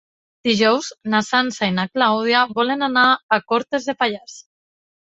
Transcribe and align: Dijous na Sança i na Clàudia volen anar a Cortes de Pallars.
Dijous 0.47 0.87
na 1.15 1.21
Sança 1.27 1.69
i 1.73 1.75
na 1.75 1.85
Clàudia 1.91 2.43
volen 2.61 2.89
anar 2.89 3.07
a 3.11 3.41
Cortes 3.53 3.91
de 3.93 4.01
Pallars. 4.03 4.43